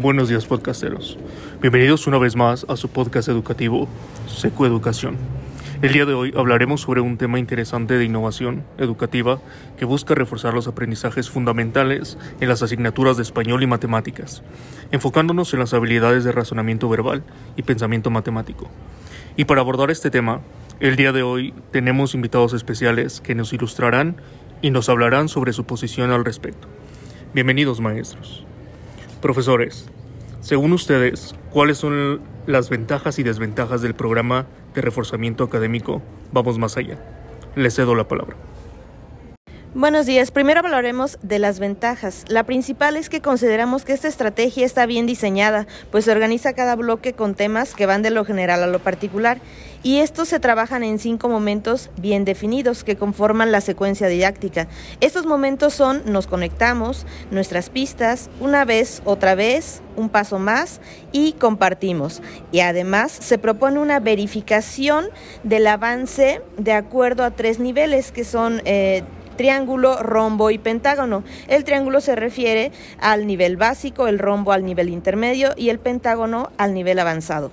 [0.00, 1.18] Buenos días podcasteros.
[1.60, 3.88] Bienvenidos una vez más a su podcast educativo,
[4.28, 5.16] Seco Educación.
[5.82, 9.40] El día de hoy hablaremos sobre un tema interesante de innovación educativa
[9.76, 14.44] que busca reforzar los aprendizajes fundamentales en las asignaturas de español y matemáticas,
[14.92, 17.24] enfocándonos en las habilidades de razonamiento verbal
[17.56, 18.70] y pensamiento matemático.
[19.36, 20.42] Y para abordar este tema,
[20.78, 24.14] el día de hoy tenemos invitados especiales que nos ilustrarán
[24.62, 26.68] y nos hablarán sobre su posición al respecto.
[27.34, 28.44] Bienvenidos maestros.
[29.20, 29.86] Profesores,
[30.40, 36.76] según ustedes, ¿cuáles son las ventajas y desventajas del programa de reforzamiento académico Vamos Más
[36.76, 36.98] Allá?
[37.56, 38.36] Les cedo la palabra.
[39.78, 40.32] Buenos días.
[40.32, 42.24] Primero hablaremos de las ventajas.
[42.26, 46.74] La principal es que consideramos que esta estrategia está bien diseñada, pues se organiza cada
[46.74, 49.38] bloque con temas que van de lo general a lo particular
[49.84, 54.66] y estos se trabajan en cinco momentos bien definidos que conforman la secuencia didáctica.
[55.00, 60.80] Estos momentos son nos conectamos, nuestras pistas, una vez, otra vez, un paso más
[61.12, 62.20] y compartimos.
[62.50, 65.06] Y además se propone una verificación
[65.44, 68.60] del avance de acuerdo a tres niveles que son...
[68.64, 69.04] Eh,
[69.38, 71.24] triángulo, rombo y pentágono.
[71.46, 76.50] El triángulo se refiere al nivel básico, el rombo al nivel intermedio y el pentágono
[76.58, 77.50] al nivel avanzado.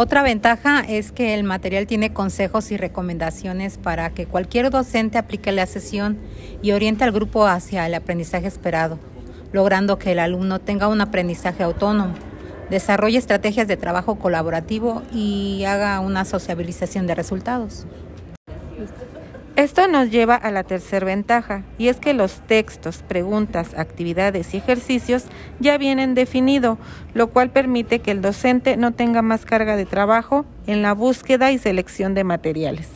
[0.00, 5.50] Otra ventaja es que el material tiene consejos y recomendaciones para que cualquier docente aplique
[5.50, 6.18] la sesión
[6.62, 9.00] y oriente al grupo hacia el aprendizaje esperado,
[9.50, 12.14] logrando que el alumno tenga un aprendizaje autónomo,
[12.70, 17.84] desarrolle estrategias de trabajo colaborativo y haga una sociabilización de resultados.
[19.58, 24.58] Esto nos lleva a la tercera ventaja, y es que los textos, preguntas, actividades y
[24.58, 25.24] ejercicios
[25.58, 26.78] ya vienen definidos,
[27.12, 31.50] lo cual permite que el docente no tenga más carga de trabajo en la búsqueda
[31.50, 32.88] y selección de materiales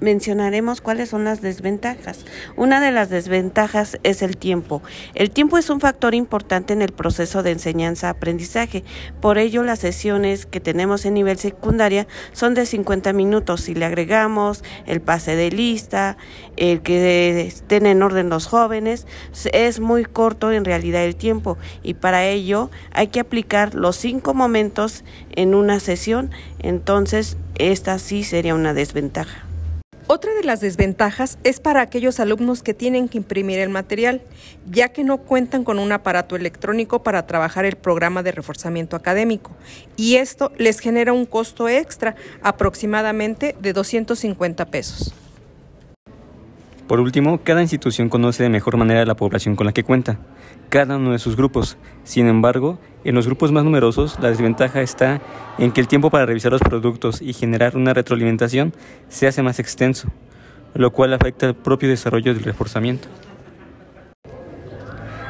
[0.00, 2.24] mencionaremos, cuáles son las desventajas.
[2.56, 4.82] Una de las desventajas es el tiempo.
[5.14, 8.84] El tiempo es un factor importante en el proceso de enseñanza-aprendizaje.
[9.20, 13.62] Por ello, las sesiones que tenemos en nivel secundaria son de 50 minutos.
[13.62, 16.16] Si le agregamos el pase de lista,
[16.56, 19.06] el que estén en orden los jóvenes,
[19.52, 21.58] es muy corto en realidad el tiempo.
[21.82, 26.30] Y para ello hay que aplicar los cinco momentos en una sesión.
[26.58, 29.46] Entonces, esta sí sería una desventaja.
[30.08, 34.20] Otra de las desventajas es para aquellos alumnos que tienen que imprimir el material,
[34.70, 39.52] ya que no cuentan con un aparato electrónico para trabajar el programa de reforzamiento académico,
[39.96, 45.14] y esto les genera un costo extra aproximadamente de 250 pesos.
[46.88, 50.18] Por último, cada institución conoce de mejor manera la población con la que cuenta,
[50.68, 51.78] cada uno de sus grupos.
[52.04, 55.20] Sin embargo, en los grupos más numerosos, la desventaja está
[55.58, 58.74] en que el tiempo para revisar los productos y generar una retroalimentación
[59.08, 60.08] se hace más extenso,
[60.74, 63.08] lo cual afecta el propio desarrollo del reforzamiento.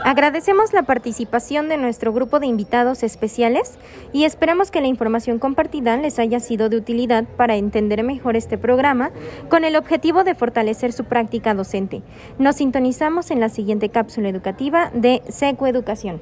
[0.05, 3.79] Agradecemos la participación de nuestro grupo de invitados especiales
[4.13, 8.59] y esperamos que la información compartida les haya sido de utilidad para entender mejor este
[8.59, 9.13] programa
[9.49, 12.03] con el objetivo de fortalecer su práctica docente.
[12.39, 16.21] Nos sintonizamos en la siguiente cápsula educativa de Seco Educación.